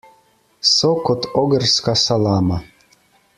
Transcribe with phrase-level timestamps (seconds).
[0.75, 2.57] So kot ogrska salama.